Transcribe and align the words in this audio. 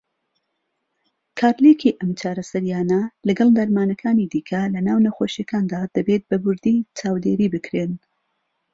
کارلێکی 1.39 1.97
ئەم 1.99 2.11
چارەسەریانە 2.19 3.01
لەگەڵ 3.27 3.49
دەرمانەکانی 3.57 4.29
دیکه 4.33 4.61
لەناو 4.73 5.03
نەخۆشەکاندا 5.05 5.81
دەبێت 5.95 6.23
بە 6.29 6.37
وردی 6.45 6.85
چاودێری 6.97 7.51
بکرێن. 7.53 7.93